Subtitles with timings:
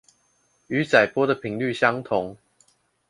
[0.65, 2.35] 與載波的頻率相同